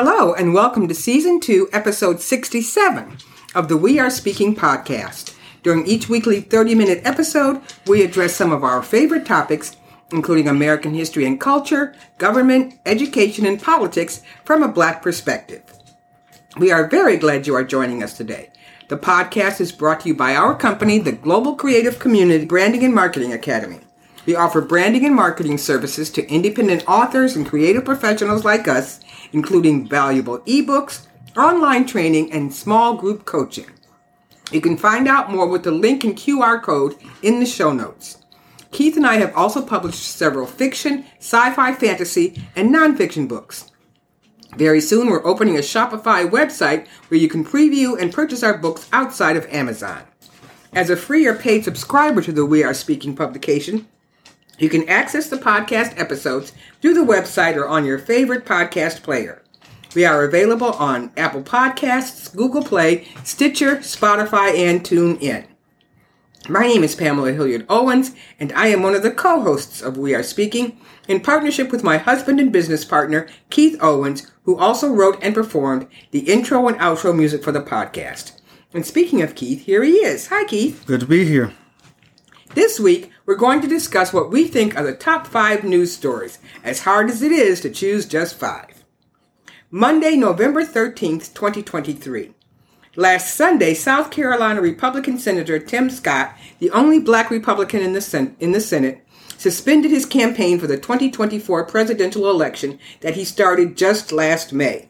[0.00, 3.18] Hello, and welcome to Season 2, Episode 67
[3.56, 5.34] of the We Are Speaking podcast.
[5.64, 9.76] During each weekly 30 minute episode, we address some of our favorite topics,
[10.12, 15.64] including American history and culture, government, education, and politics from a Black perspective.
[16.56, 18.50] We are very glad you are joining us today.
[18.86, 22.94] The podcast is brought to you by our company, the Global Creative Community Branding and
[22.94, 23.80] Marketing Academy.
[24.26, 29.00] We offer branding and marketing services to independent authors and creative professionals like us,
[29.32, 33.70] including valuable ebooks, online training, and small group coaching.
[34.50, 38.24] You can find out more with the link and QR code in the show notes.
[38.70, 43.70] Keith and I have also published several fiction, sci fi, fantasy, and nonfiction books.
[44.56, 48.88] Very soon, we're opening a Shopify website where you can preview and purchase our books
[48.92, 50.02] outside of Amazon.
[50.72, 53.86] As a free or paid subscriber to the We Are Speaking publication,
[54.58, 59.42] you can access the podcast episodes through the website or on your favorite podcast player.
[59.94, 65.46] We are available on Apple Podcasts, Google Play, Stitcher, Spotify, and TuneIn.
[66.48, 69.96] My name is Pamela Hilliard Owens, and I am one of the co hosts of
[69.96, 74.90] We Are Speaking in partnership with my husband and business partner, Keith Owens, who also
[74.90, 78.40] wrote and performed the intro and outro music for the podcast.
[78.72, 80.28] And speaking of Keith, here he is.
[80.28, 80.84] Hi, Keith.
[80.86, 81.52] Good to be here.
[82.58, 86.40] This week, we're going to discuss what we think are the top five news stories,
[86.64, 88.84] as hard as it is to choose just five.
[89.70, 92.34] Monday, November 13th, 2023.
[92.96, 98.34] Last Sunday, South Carolina Republican Senator Tim Scott, the only black Republican in the, Sen-
[98.40, 104.10] in the Senate, suspended his campaign for the 2024 presidential election that he started just
[104.10, 104.88] last May.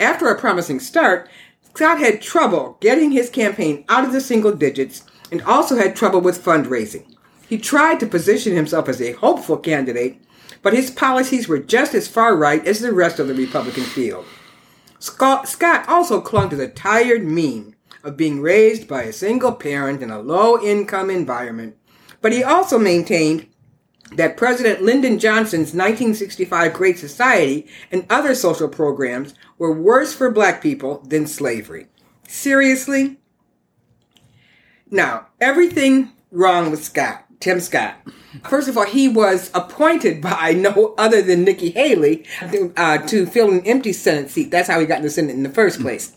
[0.00, 1.28] After a promising start,
[1.74, 5.02] Scott had trouble getting his campaign out of the single digits
[5.34, 7.12] and also had trouble with fundraising.
[7.48, 10.24] He tried to position himself as a hopeful candidate,
[10.62, 14.24] but his policies were just as far right as the rest of the Republican field.
[15.00, 17.74] Scott also clung to the tired meme
[18.04, 21.76] of being raised by a single parent in a low income environment,
[22.20, 23.48] but he also maintained
[24.12, 30.62] that President Lyndon Johnson's 1965 Great Society and other social programs were worse for black
[30.62, 31.88] people than slavery.
[32.28, 33.18] Seriously?
[34.94, 37.96] Now, everything wrong with Scott, Tim Scott.
[38.48, 42.24] First of all, he was appointed by no other than Nikki Haley
[42.76, 44.52] uh, to fill an empty Senate seat.
[44.52, 46.14] That's how he got in the Senate in the first place.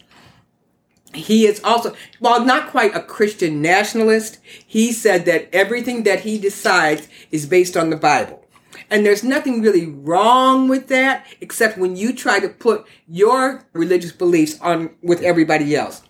[1.16, 6.38] He is also, while not quite a Christian nationalist, he said that everything that he
[6.38, 8.46] decides is based on the Bible.
[8.92, 14.12] And there's nothing really wrong with that, except when you try to put your religious
[14.12, 16.04] beliefs on with everybody else.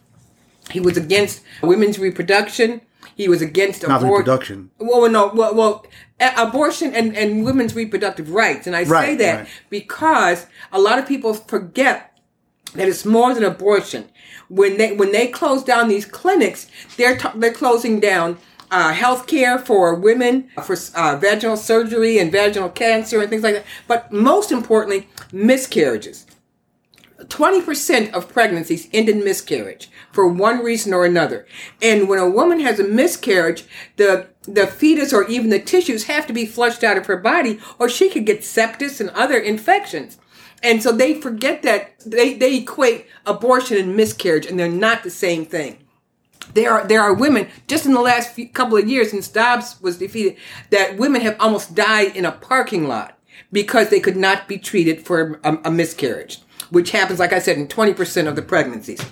[0.72, 2.82] He was against women's reproduction.
[3.16, 4.70] He was against Not abor- reproduction.
[4.80, 5.86] Well, no, well, well,
[6.20, 8.68] abortion and, and women's reproductive rights.
[8.68, 9.50] And I right, say that right.
[9.70, 12.18] because a lot of people forget
[12.74, 14.10] that it's more than abortion.
[14.50, 18.38] When they when they close down these clinics, they're t- they're closing down
[18.72, 23.56] uh, health care for women for uh, vaginal surgery and vaginal cancer and things like
[23.56, 23.66] that.
[23.88, 26.26] But most importantly, miscarriages.
[27.26, 31.48] 20% of pregnancies end in miscarriage for one reason or another.
[31.82, 36.26] And when a woman has a miscarriage, the the fetus or even the tissues have
[36.26, 40.18] to be flushed out of her body or she could get sepsis and other infections.
[40.64, 45.10] And so they forget that they, they equate abortion and miscarriage and they're not the
[45.10, 45.80] same thing.
[46.54, 49.82] There are, there are women just in the last few, couple of years since Dobbs
[49.82, 50.38] was defeated
[50.70, 53.20] that women have almost died in a parking lot
[53.52, 57.58] because they could not be treated for a, a miscarriage which happens, like I said,
[57.58, 59.04] in 20% of the pregnancies.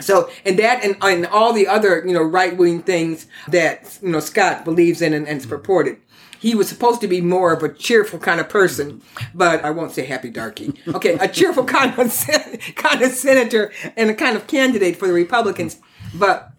[0.00, 4.10] So, and that and, and all the other, you know, right wing things that, you
[4.10, 5.98] know, Scott believes in and, and is purported.
[6.40, 9.02] He was supposed to be more of a cheerful kind of person,
[9.34, 10.74] but I won't say happy darky.
[10.86, 12.26] Okay, a cheerful kind of,
[12.74, 15.78] kind of senator and a kind of candidate for the Republicans,
[16.12, 16.50] but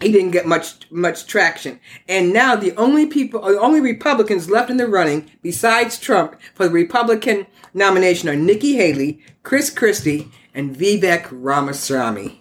[0.00, 1.80] he didn't get much much traction.
[2.08, 6.66] And now the only people, the only Republicans left in the running besides Trump for
[6.66, 12.40] the Republican nomination are Nikki Haley, Chris Christie, and Vivek Ramaswamy.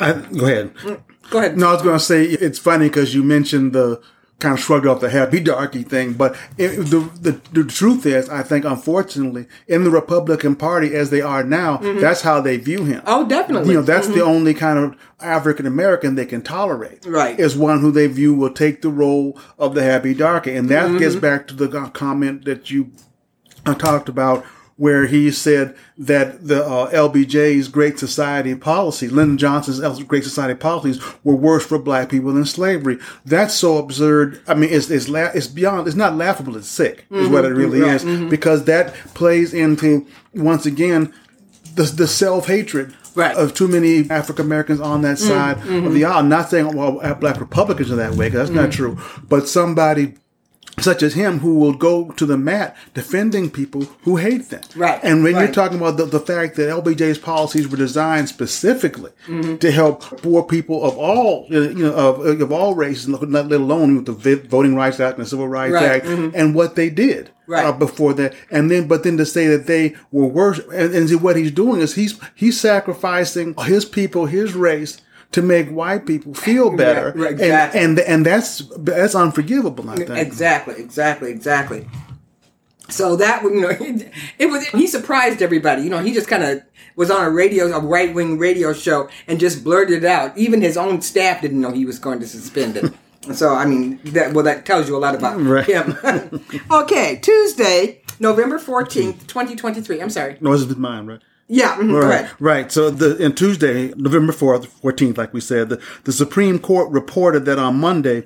[0.00, 0.74] I, go ahead.
[0.74, 1.56] Mm, go ahead.
[1.56, 4.02] No, I was going to say it's funny because you mentioned the
[4.40, 6.14] kind of shrugged off the happy darky thing.
[6.14, 11.10] But it, the, the, the truth is, I think, unfortunately, in the Republican Party as
[11.10, 12.00] they are now, mm-hmm.
[12.00, 13.02] that's how they view him.
[13.06, 13.68] Oh, definitely.
[13.68, 14.18] You know, that's mm-hmm.
[14.18, 17.06] the only kind of African American they can tolerate.
[17.06, 17.38] Right.
[17.38, 20.88] Is one who they view will take the role of the happy darky, and that
[20.88, 20.98] mm-hmm.
[20.98, 22.90] gets back to the comment that you
[23.64, 24.44] uh, talked about
[24.82, 31.00] where he said that the uh, LBJ's Great Society policy, Lyndon Johnson's Great Society policies,
[31.22, 32.98] were worse for black people than slavery.
[33.24, 34.42] That's so absurd.
[34.48, 35.86] I mean, it's it's, la- it's beyond.
[35.86, 36.56] It's not laughable.
[36.56, 37.04] It's sick.
[37.04, 37.14] Mm-hmm.
[37.14, 37.94] Is what it really right.
[37.94, 38.28] is mm-hmm.
[38.28, 41.14] because that plays into once again
[41.76, 43.36] the, the self hatred right.
[43.36, 45.86] of too many African Americans on that side mm-hmm.
[45.86, 46.18] of the aisle.
[46.18, 48.64] I'm not saying well, black Republicans are that way because that's mm-hmm.
[48.64, 50.14] not true, but somebody
[50.82, 54.62] such as him who will go to the mat defending people who hate them.
[54.76, 55.00] Right.
[55.02, 55.42] And when right.
[55.42, 59.56] you're talking about the, the fact that LBJ's policies were designed specifically mm-hmm.
[59.56, 64.06] to help poor people of all, you know, of, of all races, let alone with
[64.06, 65.84] the Voting Rights Act and the Civil Rights right.
[65.84, 66.36] Act mm-hmm.
[66.36, 67.30] and what they did.
[67.44, 67.66] Right.
[67.66, 71.20] Uh, before that, and then, but then to say that they were worse, and, and
[71.20, 75.02] what he's doing is he's he's sacrificing his people, his race,
[75.32, 77.06] to make white people feel better.
[77.06, 77.80] Right, right, exactly.
[77.80, 79.88] and, and and that's that's unforgivable.
[79.90, 81.88] I think exactly, exactly, exactly.
[82.88, 85.82] So that you know, it, it was he surprised everybody.
[85.82, 86.62] You know, he just kind of
[86.94, 90.36] was on a radio, a right wing radio show, and just blurted it out.
[90.36, 92.92] Even his own staff didn't know he was going to suspend it.
[93.34, 95.64] so I mean, that well, that tells you a lot about right.
[95.64, 96.44] him.
[96.70, 100.02] okay, Tuesday, November fourteenth, twenty twenty three.
[100.02, 100.36] I'm sorry.
[100.42, 101.20] No, this is mine, right?
[101.48, 102.72] Yeah, mm-hmm, right, right.
[102.72, 107.44] So the in Tuesday, November fourth, fourteenth, like we said, the, the Supreme Court reported
[107.44, 108.24] that on Monday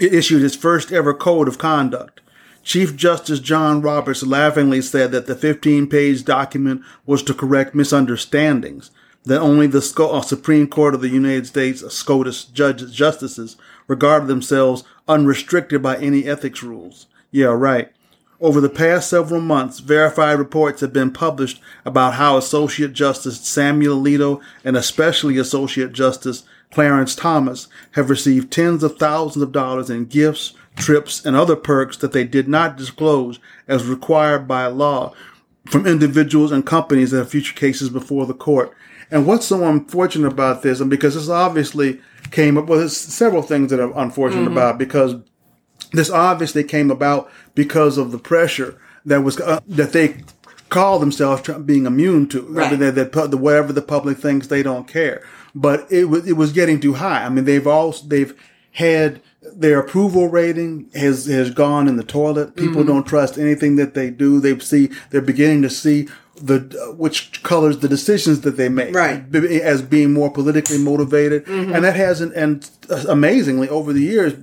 [0.00, 2.20] it issued its first ever code of conduct.
[2.62, 8.90] Chief Justice John Roberts laughingly said that the 15 page document was to correct misunderstandings,
[9.24, 13.56] that only the uh, Supreme Court of the United States SCOTUS judges, justices
[13.88, 17.06] regarded themselves unrestricted by any ethics rules.
[17.30, 17.92] Yeah, right.
[18.42, 24.02] Over the past several months, verified reports have been published about how Associate Justice Samuel
[24.02, 26.42] Alito and especially Associate Justice
[26.72, 31.96] Clarence Thomas have received tens of thousands of dollars in gifts, trips, and other perks
[31.98, 35.14] that they did not disclose as required by law
[35.66, 38.74] from individuals and companies in future cases before the court.
[39.08, 42.00] And what's so unfortunate about this, and because this obviously
[42.32, 44.52] came up, well, there's several things that are unfortunate mm-hmm.
[44.52, 45.14] about because
[45.92, 50.22] this obviously came about because of the pressure that was uh, that they
[50.68, 52.42] call themselves being immune to.
[52.42, 52.78] Right.
[52.78, 55.22] That, whatever the public thinks, they don't care.
[55.54, 57.24] But it was it was getting too high.
[57.24, 58.34] I mean, they've all they've
[58.72, 59.20] had
[59.54, 62.56] their approval rating has has gone in the toilet.
[62.56, 62.88] People mm-hmm.
[62.88, 64.40] don't trust anything that they do.
[64.40, 66.08] They see they're beginning to see
[66.42, 68.94] the which colors the decisions that they make.
[68.94, 69.34] Right.
[69.34, 71.46] As being more politically motivated.
[71.46, 71.74] Mm-hmm.
[71.74, 72.68] and that hasn't and
[73.08, 74.34] amazingly over the years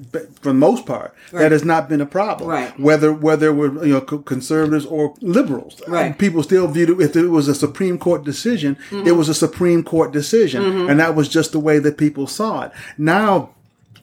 [0.42, 1.42] for the most part right.
[1.42, 2.50] that has not been a problem.
[2.50, 2.80] Right.
[2.80, 5.82] Whether whether we're you know conservatives or liberals.
[5.88, 6.18] Right.
[6.18, 9.08] People still viewed it if it was a supreme court decision mm-hmm.
[9.08, 10.64] it was a supreme court decision.
[10.64, 10.90] Mm-hmm.
[10.90, 12.72] and that was just the way that people saw it.
[12.98, 13.52] Now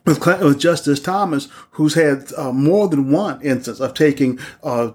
[0.06, 4.92] with, with Justice Thomas, who's had uh, more than one instance of taking uh,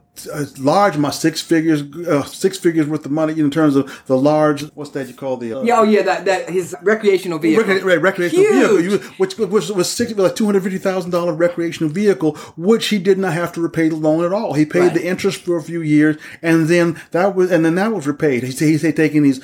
[0.60, 4.64] large my six figures, uh, six figures worth of money in terms of the large.
[4.74, 5.60] What's that you call the?
[5.60, 8.86] Uh, yeah, oh yeah, that that his recreational vehicle, rec- recreational Huge.
[8.86, 13.00] vehicle, which was was six like two hundred fifty thousand dollar recreational vehicle, which he
[13.00, 14.54] did not have to repay the loan at all.
[14.54, 14.94] He paid right.
[14.94, 18.44] the interest for a few years, and then that was and then that was repaid.
[18.44, 19.42] He said he's taking these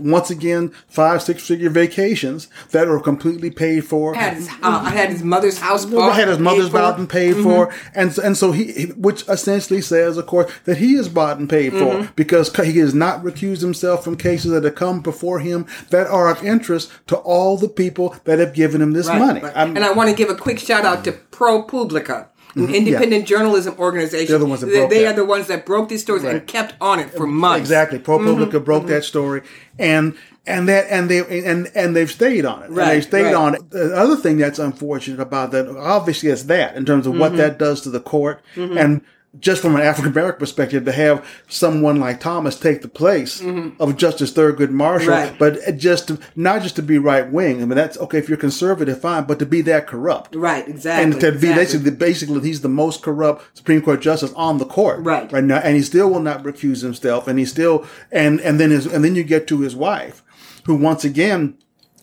[0.00, 4.14] once again five six figure vacations that are completely paid for.
[4.14, 7.34] Had his, uh, had his mother's house bought, I had his mother's house and paid
[7.34, 7.42] mm-hmm.
[7.42, 11.48] for, and and so he, which essentially says, of course, that he is bought and
[11.48, 12.06] paid mm-hmm.
[12.06, 16.06] for because he has not recused himself from cases that have come before him that
[16.06, 19.40] are of interest to all the people that have given him this right, money.
[19.40, 19.54] Right.
[19.54, 22.74] And I want to give a quick shout out to ProPublica an mm-hmm.
[22.74, 23.36] independent yeah.
[23.36, 24.26] journalism organization.
[24.26, 26.36] They're the ones that They, are the ones that broke these stories right.
[26.36, 27.60] and kept on it for months.
[27.60, 27.98] Exactly.
[27.98, 28.64] ProPublica mm-hmm.
[28.64, 28.92] broke mm-hmm.
[28.92, 29.42] that story,
[29.78, 30.16] and
[30.46, 32.70] and that and they and and they've stayed on it.
[32.70, 32.82] Right.
[32.82, 33.34] And they've stayed right.
[33.34, 33.70] on it.
[33.70, 37.38] The other thing that's unfortunate about that, obviously, is that in terms of what mm-hmm.
[37.38, 38.76] that does to the court mm-hmm.
[38.76, 39.02] and
[39.38, 43.80] just from an African American perspective, to have someone like Thomas take the place mm-hmm.
[43.80, 45.38] of Justice Thurgood Marshall, right.
[45.38, 47.62] but just to, not just to be right wing.
[47.62, 50.68] I mean, that's okay if you're conservative, fine, but to be that corrupt, right?
[50.68, 51.48] Exactly, and to exactly.
[51.48, 55.32] be basically, basically, he's the most corrupt Supreme Court justice on the court, right?
[55.32, 58.70] Right now, and he still will not recuse himself, and he still, and and then
[58.70, 60.22] his, and then you get to his wife,
[60.64, 61.58] who once again.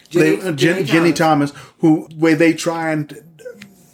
[0.09, 1.51] Ginni, they, Ginni, Ginni Thomas.
[1.51, 3.28] Thomas, who where they try and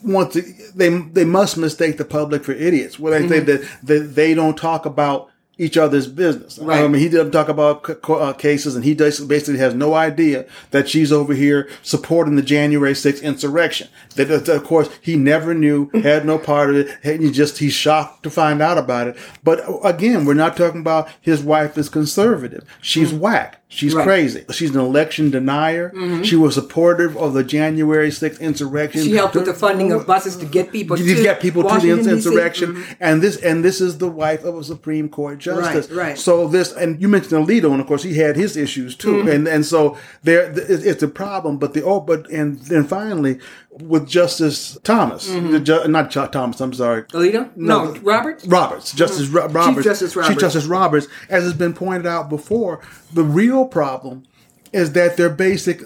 [0.06, 0.42] want to
[0.76, 3.00] they they must mistake the public for idiots.
[3.00, 3.48] Where they mm-hmm.
[3.48, 6.60] say that, that they don't talk about each other's business.
[6.60, 6.84] Right.
[6.84, 10.90] I mean, he doesn't talk about uh, cases, and he basically has no idea that
[10.90, 13.88] she's over here supporting the January 6th insurrection.
[14.16, 16.98] That, of course, he never knew, had no part of it.
[17.04, 19.18] And he just he's shocked to find out about it.
[19.44, 22.66] But again, we're not talking about his wife is conservative.
[22.82, 23.20] She's mm-hmm.
[23.20, 23.62] whack.
[23.76, 24.06] She's right.
[24.06, 24.46] crazy.
[24.52, 25.90] She's an election denier.
[25.90, 26.24] Mm-hmm.
[26.24, 29.04] She was supportive of the January 6th insurrection.
[29.04, 31.98] She helped with the funding of buses to get people to, to get people Washington,
[31.98, 32.76] to the insurrection.
[32.76, 32.94] Mm-hmm.
[33.02, 35.90] And this and this is the wife of a Supreme Court justice.
[35.92, 36.18] Right, right.
[36.18, 39.16] So this and you mentioned Alito, and of course he had his issues too.
[39.16, 39.28] Mm-hmm.
[39.28, 41.58] And and so there it's a problem.
[41.58, 43.40] But the oh, but and then finally
[43.82, 45.64] with Justice Thomas, mm-hmm.
[45.64, 46.62] ju- not Ch- Thomas.
[46.62, 47.56] I'm sorry, Alito.
[47.56, 48.46] No, no Roberts.
[48.46, 49.36] Roberts, Justice mm-hmm.
[49.36, 50.34] Ro- Roberts, Chief Justice Roberts.
[50.34, 52.82] Chief Justice Roberts, as has been pointed out before.
[53.14, 54.24] The real problem
[54.72, 55.82] is that their basic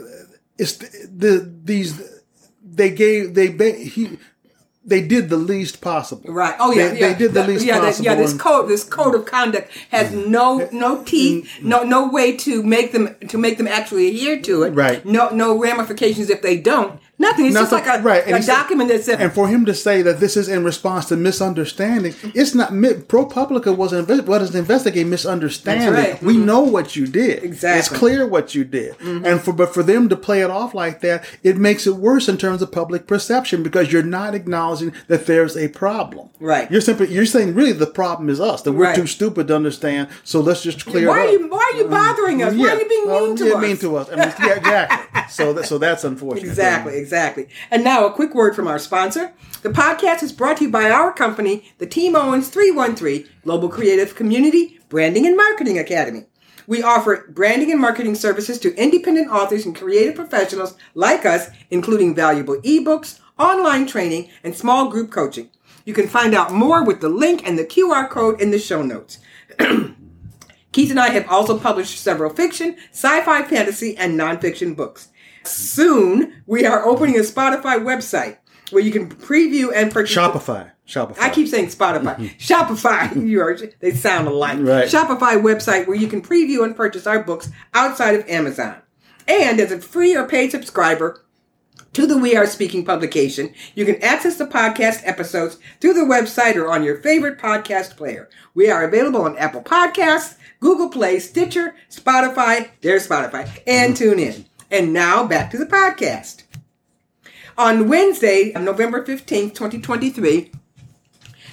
[0.58, 2.02] is the these
[2.64, 4.18] they gave they he
[4.86, 6.32] they did the least possible.
[6.32, 6.56] Right.
[6.60, 6.90] Oh yeah.
[6.90, 7.08] They, yeah.
[7.10, 8.06] they did the, the least yeah, possible.
[8.06, 8.16] Yeah.
[8.16, 12.92] This code, this code of conduct has no no teeth, no no way to make
[12.92, 14.72] them to make them actually adhere to it.
[14.72, 15.06] Right.
[15.06, 17.00] No no ramifications if they don't.
[17.20, 17.48] Nothing.
[17.48, 18.26] It's Nothing, just like a, right.
[18.26, 19.20] a document that said.
[19.20, 22.72] And for him to say that this is in response to misunderstanding, it's not.
[22.72, 25.94] ProPublica was was investigating misunderstanding.
[25.94, 26.24] Right.
[26.24, 26.46] We mm-hmm.
[26.46, 27.44] know what you did.
[27.44, 27.80] Exactly.
[27.80, 28.98] It's clear what you did.
[29.00, 29.26] Mm-hmm.
[29.26, 32.30] And for but for them to play it off like that, it makes it worse
[32.30, 36.30] in terms of public perception because you're not acknowledging that there's a problem.
[36.40, 36.72] Right.
[36.72, 38.96] You're simply you're saying really the problem is us that we're right.
[38.96, 40.08] too stupid to understand.
[40.24, 41.10] So let's just clear.
[41.10, 41.39] Why are you
[41.70, 42.56] Why are you bothering us?
[42.56, 42.64] Yeah.
[42.64, 43.62] Why are you being well, mean to yeah, us?
[43.62, 44.08] Mean to us.
[44.10, 45.22] I mean, yeah, exactly.
[45.30, 46.48] so that, so that's unfortunate.
[46.48, 46.98] Exactly.
[46.98, 47.48] Exactly.
[47.70, 49.34] And now a quick word from our sponsor.
[49.62, 54.16] The podcast is brought to you by our company, the Team Owens 313 Global Creative
[54.16, 56.26] Community Branding and Marketing Academy.
[56.66, 62.16] We offer branding and marketing services to independent authors and creative professionals like us, including
[62.16, 65.50] valuable ebooks, online training, and small group coaching.
[65.86, 68.82] You can find out more with the link and the QR code in the show
[68.82, 69.20] notes.
[70.72, 75.10] Keith and I have also published several fiction, sci fi, fantasy, and nonfiction books.
[75.44, 78.38] Soon, we are opening a Spotify website
[78.72, 80.16] where you can preview and purchase.
[80.16, 80.72] Shopify.
[80.88, 81.20] Shopify.
[81.20, 82.18] I keep saying Spotify.
[82.38, 83.28] Shopify.
[83.28, 84.60] You are, they sound alike.
[84.60, 84.88] Right.
[84.88, 88.76] Shopify website where you can preview and purchase our books outside of Amazon.
[89.28, 91.24] And as a free or paid subscriber
[91.94, 96.56] to the We Are Speaking publication, you can access the podcast episodes through the website
[96.56, 98.30] or on your favorite podcast player.
[98.54, 104.20] We are available on Apple Podcasts, Google Play, Stitcher, Spotify, there's Spotify, and mm-hmm.
[104.20, 104.46] TuneIn.
[104.72, 106.44] And now back to the podcast.
[107.58, 110.52] On Wednesday, November 15th, 2023,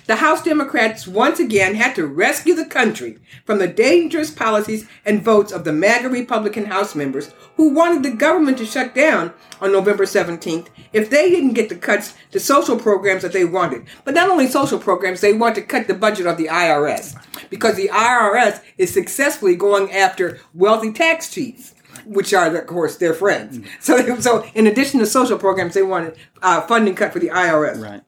[0.07, 5.23] the House Democrats once again had to rescue the country from the dangerous policies and
[5.23, 9.73] votes of the MAGA Republican House members who wanted the government to shut down on
[9.73, 13.85] November 17th if they didn't get the cuts to social programs that they wanted.
[14.05, 17.17] But not only social programs, they want to cut the budget of the IRS
[17.51, 23.15] because the IRS is successfully going after wealthy tax cheats which are, of course, their
[23.15, 23.59] friends.
[23.59, 23.67] Mm.
[23.81, 27.83] So, so in addition to social programs, they wanted uh, funding cut for the IRS.
[27.83, 28.03] Right.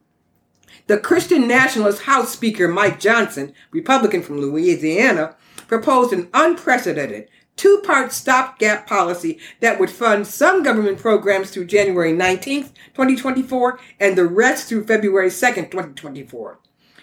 [0.89, 8.11] The Christian Nationalist House Speaker Mike Johnson, Republican from Louisiana, proposed an unprecedented two part
[8.11, 14.67] stopgap policy that would fund some government programs through January 19th, 2024, and the rest
[14.67, 16.59] through February 2nd, 2024.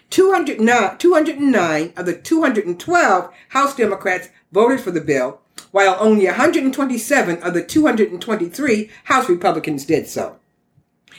[0.10, 7.54] 209, 209 of the 212 House Democrats voted for the bill, while only 127 of
[7.54, 10.40] the 223 House Republicans did so.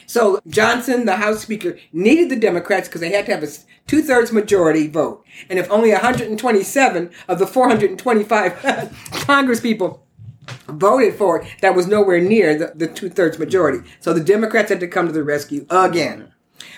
[0.05, 3.47] So Johnson, the House Speaker, needed the Democrats because they had to have a
[3.87, 5.25] two thirds majority vote.
[5.49, 10.05] And if only 127 of the 425 Congress people
[10.67, 13.87] voted for it, that was nowhere near the, the two thirds majority.
[13.99, 16.33] So the Democrats had to come to the rescue again.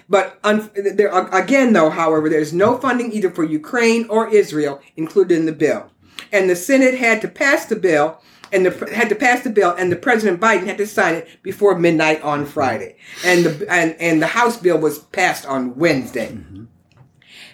[0.08, 5.38] But un- there, again, though, however, there's no funding either for Ukraine or Israel included
[5.38, 5.92] in the bill
[6.32, 9.76] and the Senate had to pass the bill and the, had to pass the bill
[9.78, 12.98] and the President Biden had to sign it before midnight on Friday.
[13.24, 16.32] And the, and, and the House bill was passed on Wednesday.
[16.32, 16.66] Mm-hmm.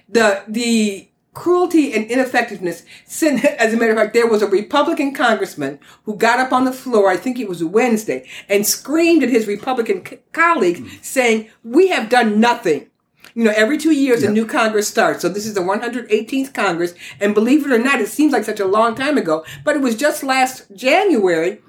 [0.09, 2.83] The, the cruelty and ineffectiveness,
[3.21, 6.71] as a matter of fact, there was a Republican congressman who got up on the
[6.71, 10.97] floor, I think it was Wednesday, and screamed at his Republican c- colleagues mm-hmm.
[11.01, 12.89] saying, we have done nothing
[13.35, 14.31] you know, every two years yep.
[14.31, 15.21] a new Congress starts.
[15.21, 16.95] So this is the 118th Congress.
[17.19, 19.81] And believe it or not, it seems like such a long time ago, but it
[19.81, 21.61] was just last January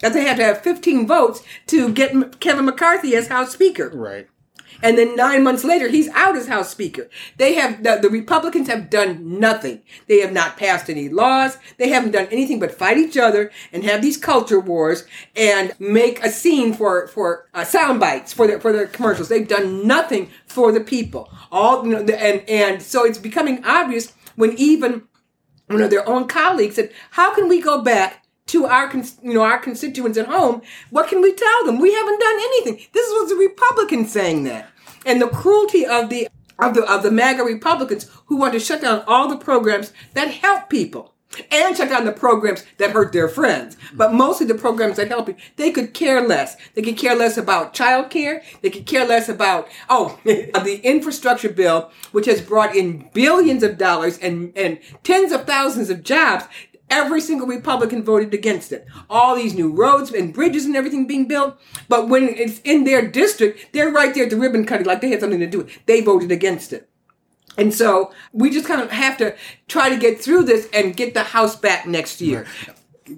[0.00, 3.90] that they had to have 15 votes to get Kevin McCarthy as House Speaker.
[3.94, 4.28] Right.
[4.82, 7.08] And then nine months later, he's out as House Speaker.
[7.36, 9.82] They have, the, the, Republicans have done nothing.
[10.06, 11.56] They have not passed any laws.
[11.78, 15.04] They haven't done anything but fight each other and have these culture wars
[15.36, 19.28] and make a scene for, for uh, sound bites for their, for their commercials.
[19.28, 21.30] They've done nothing for the people.
[21.50, 25.04] All, you know, and, and so it's becoming obvious when even,
[25.66, 29.42] one of their own colleagues said, how can we go back to our, you know,
[29.42, 31.78] our constituents at home, what can we tell them?
[31.78, 32.86] We haven't done anything.
[32.92, 34.70] This was the Republicans saying that
[35.04, 38.82] and the cruelty of the of the of the MAGA Republicans who want to shut
[38.82, 41.12] down all the programs that help people
[41.50, 43.76] and shut down the programs that hurt their friends.
[43.92, 46.56] But mostly the programs that help you, they could care less.
[46.74, 48.42] They could care less about child care.
[48.62, 53.78] They could care less about, oh, the infrastructure bill, which has brought in billions of
[53.78, 56.44] dollars and, and tens of thousands of jobs
[56.94, 58.86] every single Republican voted against it.
[59.10, 61.58] All these new roads and bridges and everything being built.
[61.88, 65.10] But when it's in their district, they're right there at the ribbon cutting like they
[65.10, 65.78] had something to do with it.
[65.86, 66.88] They voted against it.
[67.58, 69.34] And so we just kind of have to
[69.68, 72.46] try to get through this and get the House back next year.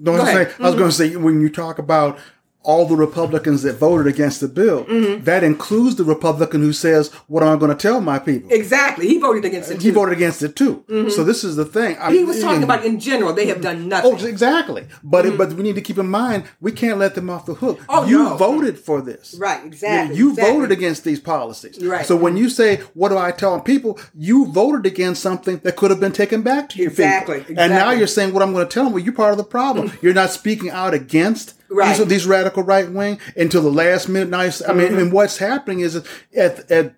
[0.03, 0.63] Don't say, mm-hmm.
[0.63, 2.19] I was going to say, when you talk about
[2.67, 4.83] all the Republicans that voted against the bill.
[4.83, 5.23] Mm-hmm.
[5.23, 9.07] That includes the Republican who says, "What am I going to tell my people?" Exactly.
[9.07, 9.81] He voted against it.
[9.81, 10.83] He voted against it too.
[10.89, 11.09] Mm-hmm.
[11.09, 11.97] So this is the thing.
[12.11, 13.33] He was talking about in general.
[13.33, 14.11] They have done nothing.
[14.13, 14.85] Oh, exactly.
[15.01, 15.35] But mm-hmm.
[15.35, 17.79] it, but we need to keep in mind we can't let them off the hook.
[17.87, 18.35] Oh, you no.
[18.35, 19.35] voted for this.
[19.39, 19.65] Right.
[19.65, 20.17] Exactly.
[20.17, 20.53] You, exactly.
[20.53, 21.83] voted against these policies.
[21.83, 22.05] Right.
[22.05, 25.89] So when you say, "What do I tell people?" You voted against something that could
[25.89, 26.87] have been taken back to you.
[26.87, 27.37] Exactly.
[27.37, 27.57] Exactly.
[27.57, 29.45] And now you're saying, "What I'm going to tell them?" Well, you're part of the
[29.45, 29.93] problem.
[30.01, 31.89] you're not speaking out against Right.
[31.89, 34.29] These are these radical right wing until the last minute.
[34.29, 34.61] Nice.
[34.61, 34.99] I mean, mm-hmm.
[34.99, 35.95] and what's happening is
[36.35, 36.95] at at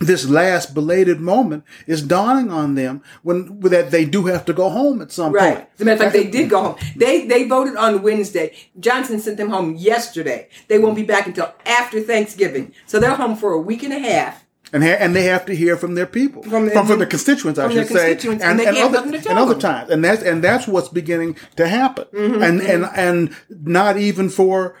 [0.00, 4.68] this last belated moment is dawning on them when that they do have to go
[4.68, 5.56] home at some right.
[5.56, 5.68] point.
[5.74, 6.76] As a matter of fact, they did go home.
[6.96, 8.54] They they voted on Wednesday.
[8.78, 10.48] Johnson sent them home yesterday.
[10.68, 13.98] They won't be back until after Thanksgiving, so they're home for a week and a
[13.98, 14.43] half
[14.74, 17.60] and ha- and they have to hear from their people, from, from, from the constituents,
[17.60, 20.88] I should say, and, and, and other, and other times, and that's and that's what's
[20.88, 22.84] beginning to happen, mm-hmm, and mm-hmm.
[22.98, 24.76] and and not even for.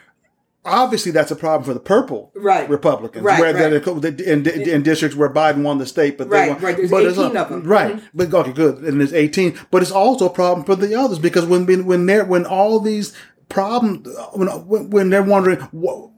[0.66, 2.66] Obviously, that's a problem for the purple right.
[2.70, 4.18] Republicans, right, where right.
[4.18, 6.76] in, in districts where Biden won the state, but right, they won, right.
[6.78, 7.96] There's but 18 a, of them, right?
[7.96, 8.06] Mm-hmm.
[8.14, 11.44] But okay, good, and there's 18, but it's also a problem for the others because
[11.44, 13.14] when when they're when all these
[13.50, 14.48] problems when
[14.88, 16.10] when they're wondering what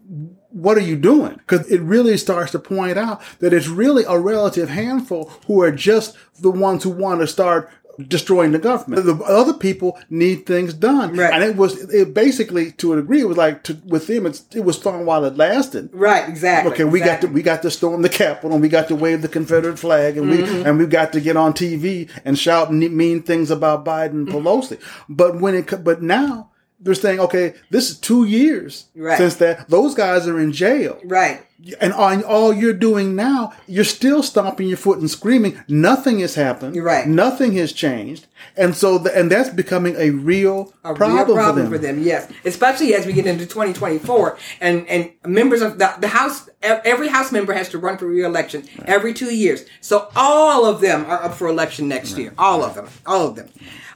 [0.51, 1.35] what are you doing?
[1.35, 5.73] Because it really starts to point out that it's really a relative handful who are
[5.73, 7.71] just the ones who want to start
[8.09, 9.05] destroying the government.
[9.05, 11.33] The other people need things done, right.
[11.33, 13.21] and it was it basically to a degree.
[13.21, 15.91] It was like to, with them, it's, it was fun while it lasted.
[15.93, 16.73] Right, exactly.
[16.73, 17.29] Okay, we exactly.
[17.29, 19.79] got to we got to storm the Capitol, and we got to wave the Confederate
[19.79, 20.55] flag, and mm-hmm.
[20.55, 24.29] we and we got to get on TV and shout mean things about Biden and
[24.29, 24.81] Pelosi.
[25.09, 29.17] but when it but now they're saying, okay, this is two years right.
[29.17, 29.69] since that.
[29.69, 31.01] Those guys are in jail.
[31.05, 31.43] Right.
[31.81, 35.59] And all, all, you're doing now, you're still stomping your foot and screaming.
[35.69, 36.77] Nothing has happened.
[36.77, 37.09] Right.
[37.09, 38.27] Nothing has changed.
[38.59, 41.97] And so, the, and that's becoming a real a problem, real problem for, them.
[41.97, 42.05] for them.
[42.05, 42.31] Yes.
[42.45, 47.33] Especially as we get into 2024 and, and members of the, the House, every House
[47.33, 48.89] member has to run for reelection right.
[48.89, 49.65] every two years.
[49.81, 52.21] So all of them are up for election next right.
[52.21, 52.35] year.
[52.37, 52.87] All of them.
[53.07, 53.49] All of them.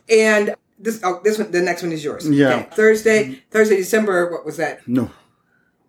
[0.08, 2.28] And this oh this one the next one is yours.
[2.28, 2.48] Yeah.
[2.48, 2.68] Okay.
[2.72, 4.86] Thursday Thursday December what was that?
[4.88, 5.10] No.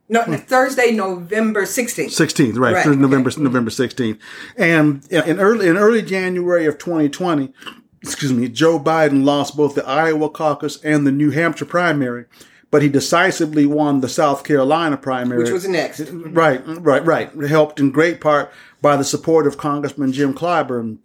[0.10, 2.12] No, Thursday, November sixteenth.
[2.12, 2.73] Sixteenth, right?
[2.73, 2.97] right.
[2.97, 3.41] November okay.
[3.41, 4.19] November sixteenth,
[4.58, 7.54] and in early in early January of 2020,
[8.01, 12.25] excuse me, Joe Biden lost both the Iowa caucus and the New Hampshire primary,
[12.71, 16.01] but he decisively won the South Carolina primary, which was next.
[16.12, 17.32] Right, right, right.
[17.47, 18.51] Helped in great part
[18.82, 20.97] by the support of Congressman Jim Clyburn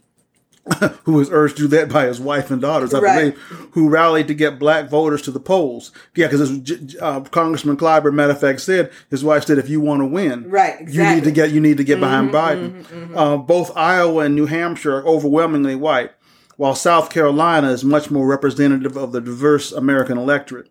[1.04, 3.18] who was urged to do that by his wife and daughters, I right.
[3.18, 3.38] believe,
[3.72, 5.92] who rallied to get black voters to the polls.
[6.16, 10.00] Yeah, because uh, Congressman Clyburn, matter of fact, said his wife said, if you want
[10.00, 10.96] to win, right, exactly.
[10.96, 12.82] you need to get you need to get behind mm-hmm, Biden.
[12.82, 13.18] Mm-hmm, mm-hmm.
[13.18, 16.10] Uh, both Iowa and New Hampshire are overwhelmingly white,
[16.56, 20.68] while South Carolina is much more representative of the diverse American electorate.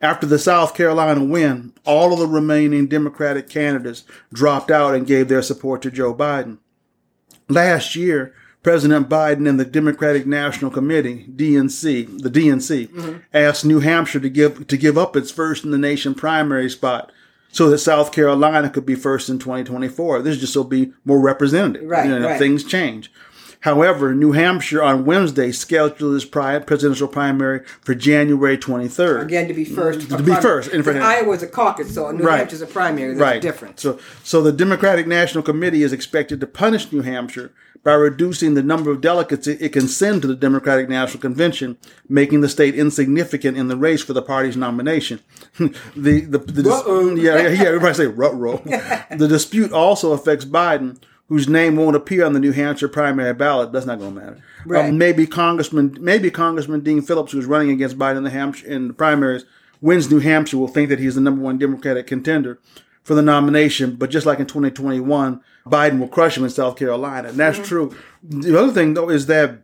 [0.00, 5.28] After the South Carolina win, all of the remaining Democratic candidates dropped out and gave
[5.28, 6.58] their support to Joe Biden.
[7.48, 13.18] Last year, President Biden and the Democratic National Committee, DNC, the DNC, mm-hmm.
[13.32, 17.12] asked New Hampshire to give to give up its first in the nation primary spot
[17.52, 20.22] so that South Carolina could be first in 2024.
[20.22, 21.88] This just will be more representative.
[21.88, 22.38] Right, you know, right.
[22.38, 23.12] Things change.
[23.60, 29.22] However, New Hampshire on Wednesday scheduled its presidential primary for January 23rd.
[29.22, 30.08] Again, to be first.
[30.10, 30.70] To be first.
[30.70, 32.38] In Iowa's a caucus, so New right.
[32.38, 33.08] Hampshire's a primary.
[33.08, 33.36] There's right.
[33.36, 33.82] a difference.
[33.82, 37.52] So, so the Democratic National Committee is expected to punish New Hampshire
[37.84, 41.76] by reducing the number of delegates it can send to the Democratic National Convention,
[42.08, 45.20] making the state insignificant in the race for the party's nomination.
[45.58, 48.56] the the, the yeah, yeah yeah everybody say rut roll.
[48.64, 53.70] the dispute also affects Biden, whose name won't appear on the New Hampshire primary ballot.
[53.70, 54.42] That's not going to matter.
[54.64, 54.88] Right.
[54.88, 58.88] Um, maybe Congressman maybe Congressman Dean Phillips, who's running against Biden in the Hampshire in
[58.88, 59.44] the primaries,
[59.82, 62.58] wins New Hampshire, will think that he's the number one Democratic contender
[63.04, 63.94] for the nomination.
[63.94, 67.28] But just like in 2021, Biden will crush him in South Carolina.
[67.28, 67.66] And that's mm-hmm.
[67.66, 67.96] true.
[68.22, 69.60] The other thing, though, is that,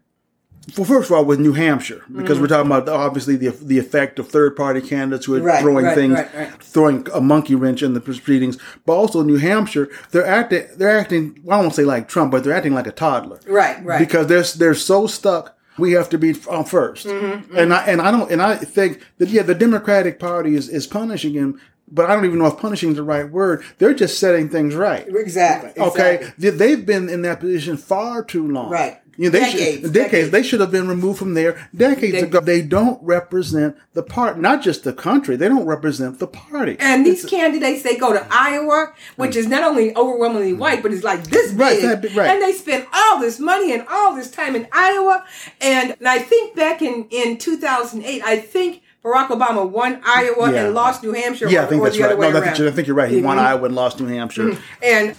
[0.76, 2.42] well, first of all, with New Hampshire, because mm-hmm.
[2.42, 5.86] we're talking about obviously the the effect of third party candidates who are right, throwing
[5.86, 10.26] right, things, right, throwing a monkey wrench in the proceedings, but also New Hampshire, they're
[10.26, 11.40] acting, they're acting.
[11.42, 13.82] Well, I won't say like Trump, but they're acting like a toddler, right?
[13.82, 13.98] Right.
[13.98, 18.00] Because they're they're so stuck we have to be on 1st mm-hmm, and I and
[18.00, 22.08] I don't and I think that yeah, the Democratic Party is, is punishing him but
[22.08, 23.64] I don't even know if punishing is the right word.
[23.78, 25.06] They're just setting things right.
[25.08, 25.70] Exactly.
[25.82, 26.16] Okay.
[26.16, 26.50] exactly.
[26.50, 28.70] They've been in that position far too long.
[28.70, 29.00] Right.
[29.20, 29.92] You know, they Decades, should, decades.
[29.92, 30.30] decades.
[30.30, 32.40] They should have been removed from there decades They- ago.
[32.40, 35.36] They don't represent the part, not just the country.
[35.36, 36.78] They don't represent the party.
[36.80, 40.58] And these candidates, they go to Iowa, which is not only overwhelmingly mm.
[40.58, 41.60] white, but it's like this big.
[41.60, 42.30] Right, that right.
[42.30, 45.22] And they spend all this money and all this time in Iowa.
[45.60, 50.66] And, and I think back in, in 2008, I think Barack Obama won Iowa Yeah.
[50.66, 51.48] and lost New Hampshire.
[51.48, 52.18] yeah, or, I think that's right.
[52.18, 53.10] No, I think, I think you're right.
[53.10, 53.42] He won Mhm.
[53.42, 54.58] Iowa and lost New Hampshire.
[54.82, 55.14] And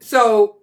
[0.00, 0.56] so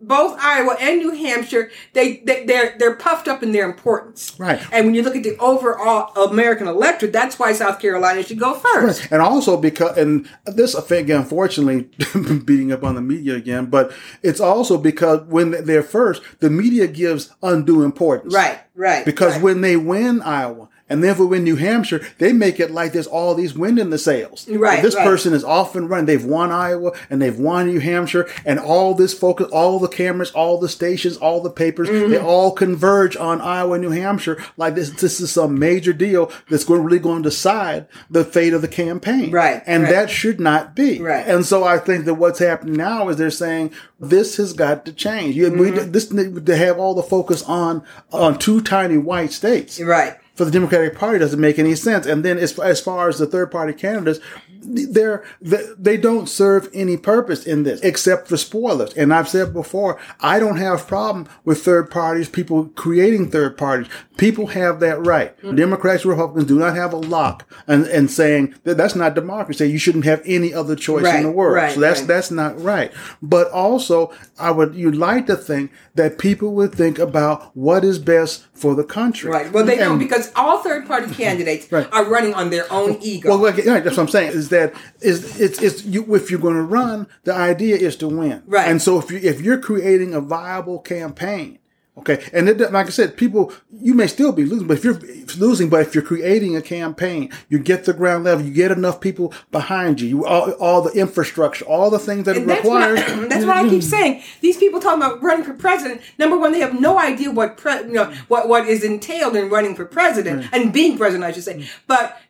[0.00, 4.32] both Iowa and New Hampshire, they, they they're they're puffed up in their importance.
[4.38, 4.60] Right.
[4.70, 8.54] And when you look at the overall American electorate, that's why South Carolina should go
[8.54, 9.08] first.
[9.10, 11.88] And also because, and this again, unfortunately,
[12.44, 13.90] beating up on the media again, but
[14.22, 18.32] it's also because when they're first, the media gives undue importance.
[18.32, 19.04] Right, right.
[19.04, 19.42] Because right.
[19.42, 22.92] when they win Iowa, and then if we win New Hampshire, they make it like
[22.92, 24.48] there's all these wind in the sails.
[24.48, 25.04] Right, This right.
[25.04, 26.06] person is off and running.
[26.06, 30.30] They've won Iowa and they've won New Hampshire, and all this focus, all the cameras,
[30.32, 32.10] all the stations, all the papers, Mm-hmm.
[32.10, 34.42] they all converge on Iowa and New Hampshire.
[34.56, 38.52] Like this, this is some major deal that's going really going to decide the fate
[38.52, 39.30] of the campaign.
[39.30, 39.92] Right, And right.
[39.92, 41.00] that should not be.
[41.00, 41.26] Right.
[41.26, 44.92] And so I think that what's happening now is they're saying this has got to
[44.92, 45.34] change.
[45.36, 45.92] You, we, Mm-hmm.
[45.92, 50.16] this to have all the focus on on two tiny white states right.
[50.38, 52.06] For the Democratic Party doesn't make any sense.
[52.06, 54.20] And then as, as far as the third party candidates,
[54.60, 58.92] they're, they, they don't serve any purpose in this except for spoilers.
[58.94, 63.56] And I've said before, I don't have a problem with third parties, people creating third
[63.56, 63.88] parties.
[64.16, 65.36] People have that right.
[65.38, 65.56] Mm-hmm.
[65.56, 69.66] Democrats, Republicans do not have a lock and, and saying that that's not democracy.
[69.70, 71.54] You shouldn't have any other choice Right, in the world.
[71.56, 72.08] right, so that's, right.
[72.08, 72.92] that's not right.
[73.22, 77.98] But also, I would, you'd like to think that people would think about what is
[77.98, 79.30] best for the country.
[79.30, 79.52] Right.
[79.52, 81.14] Well, they don't And- because all third party mm-hmm.
[81.14, 81.88] candidates Right.
[81.92, 83.36] are running on their own ego.
[83.36, 84.32] well, right, that's what I'm saying.
[84.32, 88.08] Is that is it's it's you if you're going to run, the idea is to
[88.08, 88.42] win.
[88.46, 88.68] Right.
[88.68, 91.58] And so if you if you're creating a viable campaign,
[91.98, 94.98] okay, and it, like I said, people you may still be losing, but if you're
[95.36, 99.00] losing, but if you're creating a campaign, you get the ground level, you get enough
[99.00, 102.66] people behind you, you all, all the infrastructure, all the things that And it that's
[102.66, 102.82] what.
[102.82, 102.94] I,
[103.28, 104.22] that's what I keep saying.
[104.40, 106.00] These people talking about running for president.
[106.18, 109.48] Number one, they have no idea what pre, you know what what is entailed in
[109.50, 111.68] running for president and being president, I should say.
[111.86, 112.20] But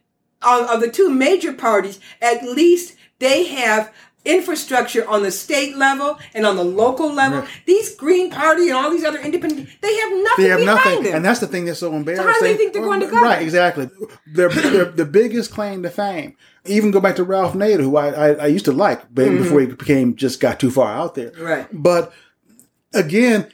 [0.43, 3.93] of, of the two major parties, at least they have
[4.29, 7.45] infrastructure on the state level and on the local level.
[7.65, 11.03] These Green Party and all these other independent, they have nothing They have behind nothing,
[11.05, 11.15] them.
[11.17, 12.27] and that's the thing that's so embarrassing.
[12.27, 13.23] how do they think they're going to govern?
[13.23, 13.91] Right, exactly.
[14.27, 16.37] Their, their the biggest claim to fame.
[16.67, 19.61] Even go back to Ralph Nader, who I, I, I used to like, but before
[19.61, 21.31] he became just got too far out there.
[21.31, 21.43] Mm-hmm.
[21.43, 21.67] Right.
[21.73, 22.13] But
[22.93, 23.51] again,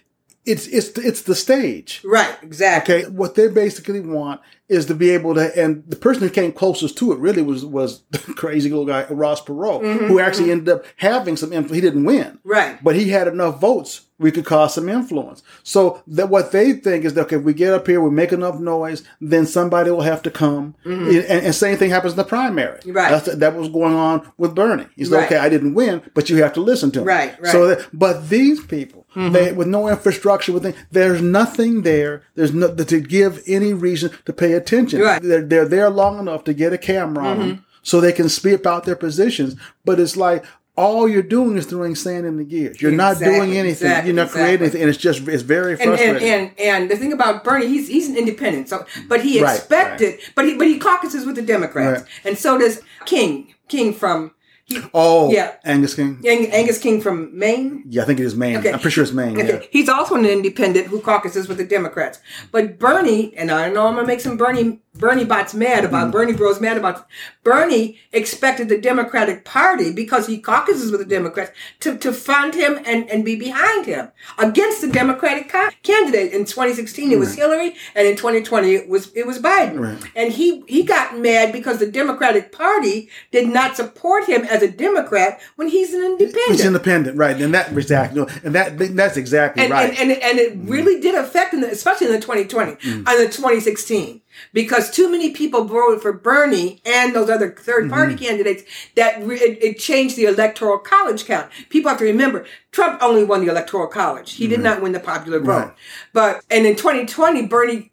[0.47, 2.03] it's it's it's the stage.
[2.05, 2.95] right, exactly.
[3.05, 6.51] Okay, what they basically want is to be able to, and the person who came
[6.51, 10.69] closest to it really was was the crazy little guy Ross Perot, who actually ended
[10.69, 11.53] up having some.
[11.53, 11.75] Influence.
[11.75, 12.83] He didn't win, Mm-hmm, Right.
[12.85, 15.43] But he had enough votes we could cause some influence.
[15.65, 18.33] So that what they think is that okay, if we get up here, we make
[18.33, 20.77] enough noise, then somebody will have to come.
[20.85, 22.79] And, and same thing happens in the primary.
[22.81, 22.93] Mm-hmm.
[22.93, 23.11] Right.
[23.11, 24.87] That's, that was going on with Bernie.
[24.97, 25.19] He's Right.
[25.23, 27.07] like, okay, I didn't win, but you have to listen to him.
[27.07, 27.39] Right, right.
[27.41, 27.51] Mm-hmm.
[27.51, 32.23] So that, but these people, they with no infrastructure, with any- there's nothing there.
[32.35, 35.01] There's no to give any reason to pay attention.
[35.01, 35.21] Right.
[35.21, 35.29] Mm-hmm.
[35.29, 38.67] They're, they're there long enough to get a camera on them so they can speak
[38.67, 39.57] out their positions.
[39.85, 40.45] But it's like
[40.77, 42.83] all you're doing is throwing sand in the gears.
[42.83, 43.69] You're not doing anything.
[43.89, 46.17] exactly, you're not creating anything, and it's just it's very and, frustrating.
[46.29, 48.69] and and and the thing about Bernie, he's he's an independent.
[48.69, 52.11] So, but he Right, expected, but he but he caucuses with the Democrats, Right.
[52.25, 54.33] and so does King King from
[54.67, 55.57] he, oh, yeah.
[55.65, 56.23] Angus King.
[56.27, 57.85] Ang- Angus King from Maine.
[57.87, 58.57] Yeah, I think it is Maine.
[58.59, 58.73] Okay.
[58.73, 59.39] I'm pretty sure it's Maine.
[59.39, 59.61] Okay.
[59.61, 59.67] Yeah.
[59.71, 62.19] He's also an independent who caucuses with the Democrats.
[62.51, 65.87] But Bernie, and I don't know I'm gonna make some Bernie Bernie bots mad Mm-hmm.
[65.87, 66.13] about mm.
[66.13, 67.07] Bernie Bros mad about
[67.43, 72.79] Bernie expected the Democratic Party because he caucuses with the Democrats to, to fund him
[72.87, 76.33] and, and be behind him against the Democratic ca- candidate.
[76.33, 79.79] In 2016 it was Hillary, and in 2020 it was it was Biden.
[79.81, 80.11] Right.
[80.17, 84.71] And he he got mad because the Democratic Party did not support him as a
[84.71, 86.45] Democrat when he's an independent.
[86.49, 87.41] He's independent, right?
[87.41, 89.91] And that exactly, and that that's exactly and, right.
[89.91, 90.71] and, and, and it mm.
[90.71, 93.09] really did affect, in the, especially in the 2020 and mm.
[93.09, 94.21] uh, the 2016,
[94.53, 98.63] because too many people voted for Bernie and those other third party candidates
[98.97, 101.51] that re- it, it changed the electoral college count.
[101.69, 104.35] People have to remember Trump only won the electoral college.
[104.35, 105.47] He did not win the popular vote.
[105.47, 105.75] Right.
[106.13, 107.91] But, and in 2020, Bernie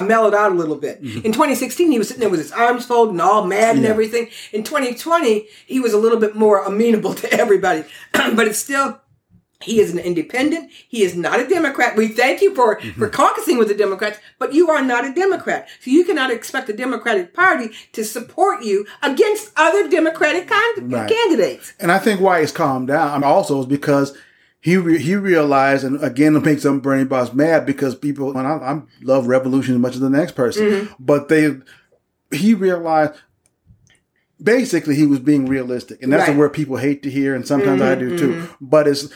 [0.00, 1.02] mellowed out a little bit.
[1.02, 1.26] Mm-hmm.
[1.26, 4.28] In 2016, he was sitting there with his arms folded and all mad and everything.
[4.52, 9.00] In 2020, he was a little bit more amenable to everybody, but it's still
[9.60, 10.70] He is an independent.
[10.88, 11.96] He is not a Democrat.
[11.96, 12.98] We thank you for, mm-hmm.
[12.98, 15.68] for caucusing with the Democrats, but you are not a Democrat.
[15.80, 21.10] So you cannot expect the Democratic Party to support you against other Democratic con- right.
[21.10, 21.72] candidates.
[21.80, 24.16] And I think why he's calmed down also is because
[24.60, 28.46] he re- he realized, and again, it makes some Bernie Bros mad because people, and
[28.46, 30.92] I, I love revolution as much as the next person, mm-hmm.
[31.00, 31.56] but they,
[32.30, 33.14] he realized
[34.42, 36.36] basically he was being realistic, and that's right.
[36.36, 38.32] word people hate to hear, and sometimes mm-hmm, I do too.
[38.34, 38.64] Mm-hmm.
[38.64, 39.08] But it's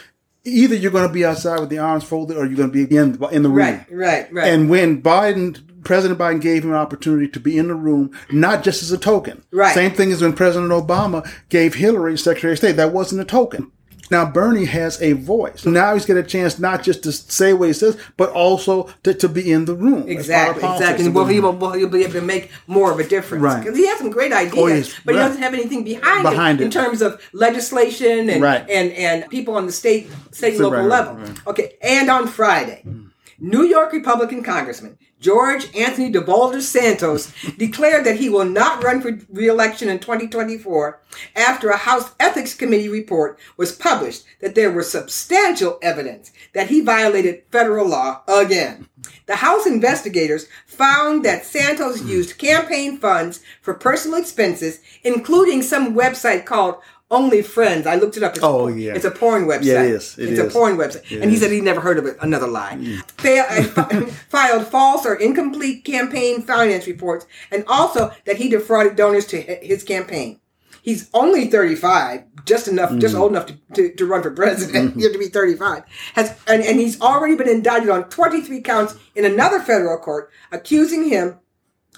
[0.45, 2.97] either you're going to be outside with the arms folded or you're going to be
[2.97, 3.59] in, in the room.
[3.59, 4.53] Right, right, right.
[4.53, 8.63] And when Biden, President Biden gave him an opportunity to be in the room, not
[8.63, 9.45] just as a token.
[9.51, 9.75] Right.
[9.75, 12.77] Same thing as when President Obama gave Hillary Secretary of State.
[12.77, 13.71] That wasn't a token.
[14.11, 15.65] Now Bernie has a voice.
[15.65, 19.15] Now he's got a chance not just to say what he says, but also to,
[19.15, 20.09] to be in the room.
[20.09, 21.09] Exactly, exactly.
[21.09, 23.43] Well, he will, he'll be able to make more of a difference.
[23.43, 23.63] Right.
[23.63, 24.95] Because he has some great ideas, oh, yes.
[25.05, 25.23] but right.
[25.23, 28.69] he doesn't have anything behind, behind it, it, in terms of legislation and, right.
[28.69, 31.19] and, and people on the state, state and local level.
[31.47, 31.77] Okay.
[31.81, 33.11] And on Friday, mm.
[33.39, 39.17] New York Republican Congressman George Anthony DeVolder Santos declared that he will not run for
[39.31, 41.01] re-election in 2024
[41.37, 46.81] after a House Ethics Committee report was published that there was substantial evidence that he
[46.81, 48.89] violated federal law again.
[49.27, 56.45] The House investigators found that Santos used campaign funds for personal expenses, including some website
[56.45, 56.77] called
[57.13, 57.87] only Friends.
[57.87, 58.35] I looked it up.
[58.35, 58.95] It's oh, a, yeah.
[58.95, 59.65] It's a porn website.
[59.65, 60.19] Yeah, it is.
[60.19, 60.49] It it's is.
[60.49, 61.13] a porn website.
[61.13, 62.17] It and he said he never heard of it.
[62.21, 62.75] Another lie.
[62.75, 64.11] Mm.
[64.29, 69.85] filed false or incomplete campaign finance reports and also that he defrauded donors to his
[69.85, 70.41] campaign.
[70.83, 73.01] He's only 35, just enough, mm.
[73.01, 74.91] just old enough to, to, to run for president.
[74.91, 74.99] Mm-hmm.
[74.99, 75.85] You have to be 35.
[76.15, 81.09] Has, and, and he's already been indicted on 23 counts in another federal court accusing
[81.09, 81.39] him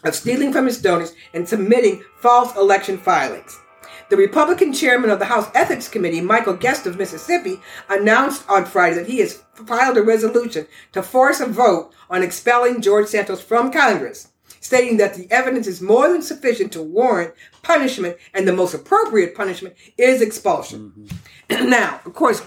[0.04, 3.58] of stealing from his donors and submitting false election filings.
[4.10, 8.96] The Republican chairman of the House Ethics Committee, Michael Guest of Mississippi, announced on Friday
[8.96, 13.72] that he has filed a resolution to force a vote on expelling George Santos from
[13.72, 14.28] Congress,
[14.64, 19.34] stating that the evidence is more than sufficient to warrant punishment and the most appropriate
[19.34, 21.10] punishment is expulsion.
[21.50, 21.68] Mm-hmm.
[21.68, 22.42] now, of course,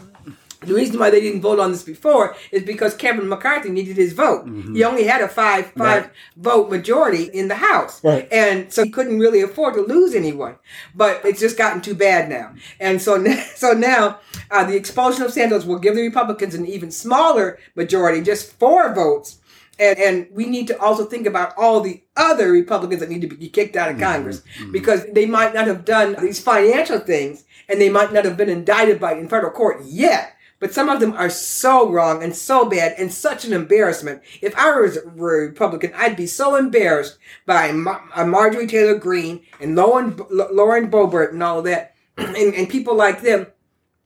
[0.61, 4.13] the reason why they didn't vote on this before is because Kevin McCarthy needed his
[4.13, 4.47] vote.
[4.47, 4.73] Mm-hmm.
[4.73, 6.11] He only had a five five right.
[6.37, 8.27] vote majority in the House, right.
[8.31, 10.55] and so he couldn't really afford to lose anyone.
[10.95, 13.23] But it's just gotten too bad now, and so
[13.55, 18.21] so now uh, the expulsion of Santos will give the Republicans an even smaller majority,
[18.21, 19.37] just four votes.
[19.79, 23.27] And, and we need to also think about all the other Republicans that need to
[23.27, 24.05] be kicked out of mm-hmm.
[24.05, 24.71] Congress mm-hmm.
[24.71, 28.49] because they might not have done these financial things and they might not have been
[28.49, 32.65] indicted by in federal court yet but some of them are so wrong and so
[32.65, 34.21] bad and such an embarrassment.
[34.41, 39.75] If I was a Republican, I'd be so embarrassed by uh, Marjorie Taylor Greene and
[39.75, 43.47] Lauren, Lauren Boebert and all that, and, and people like them.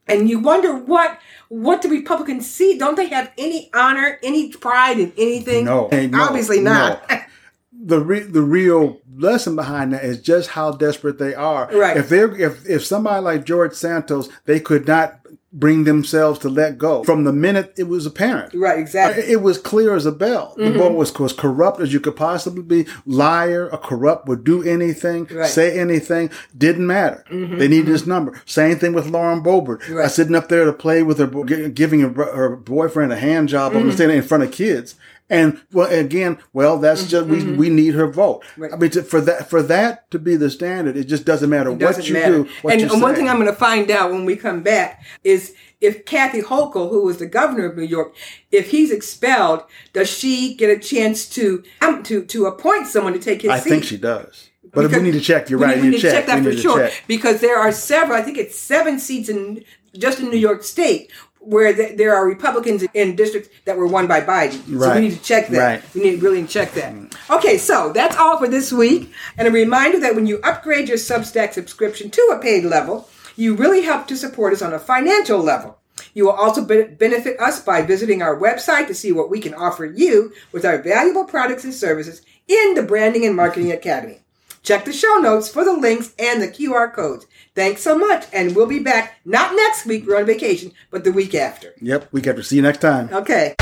[0.08, 2.78] And you wonder what what the Republicans see.
[2.78, 5.66] Don't they have any honor, any pride in anything?
[5.66, 7.10] No, no obviously not.
[7.10, 7.20] No.
[7.84, 11.70] the re- the real lesson behind that is just how desperate they are.
[11.74, 11.98] Right.
[11.98, 15.20] If they if if somebody like George Santos, they could not
[15.54, 18.54] bring themselves to let go from the minute it was apparent.
[18.54, 19.24] Right, exactly.
[19.24, 20.56] It was clear as a bell.
[20.58, 20.74] Mm-hmm.
[20.74, 22.92] The boy was, was corrupt as you could possibly be.
[23.06, 25.50] Liar, a corrupt, would do anything, right.
[25.50, 27.26] say anything, didn't matter.
[27.30, 27.58] Mm-hmm.
[27.58, 27.92] They needed mm-hmm.
[27.92, 28.42] his number.
[28.46, 29.88] Same thing with Lauren Boebert.
[29.90, 30.06] Right.
[30.06, 33.74] Uh, sitting up there to play with her, giving her, her boyfriend a hand job
[33.74, 34.10] mm-hmm.
[34.10, 34.96] in front of kids.
[35.32, 37.56] And well, again, well, that's just we, mm-hmm.
[37.56, 38.44] we need her vote.
[38.58, 38.74] Right.
[38.74, 41.74] I mean, to, for that for that to be the standard, it just doesn't matter
[41.74, 42.44] doesn't what you matter.
[42.44, 42.50] do.
[42.62, 46.04] What and one thing I'm going to find out when we come back is if
[46.04, 48.14] Kathy Hochul, who is the governor of New York,
[48.52, 49.64] if he's expelled,
[49.94, 53.60] does she get a chance to um, to to appoint someone to take his I
[53.60, 53.70] seat?
[53.70, 54.50] I think she does.
[54.74, 55.50] But because we need to check.
[55.50, 55.78] You're right.
[55.78, 58.20] We need, to check, check that for sure because there are several.
[58.20, 59.64] I think it's seven seats in
[59.98, 61.10] just in New York State
[61.42, 64.62] where the, there are Republicans in districts that were won by Biden.
[64.68, 64.88] Right.
[64.88, 65.58] So we need to check that.
[65.58, 65.96] Right.
[65.96, 66.94] We need to really check that.
[67.30, 69.12] Okay, so that's all for this week.
[69.38, 73.56] And a reminder that when you upgrade your Substack subscription to a paid level, you
[73.56, 75.80] really help to support us on a financial level.
[76.14, 79.86] You will also benefit us by visiting our website to see what we can offer
[79.86, 84.20] you with our valuable products and services in the Branding and Marketing Academy.
[84.64, 87.26] Check the show notes for the links and the QR codes.
[87.56, 91.12] Thanks so much, and we'll be back not next week, we're on vacation, but the
[91.12, 91.74] week after.
[91.82, 92.44] Yep, week after.
[92.44, 93.10] See you next time.
[93.12, 93.56] Okay.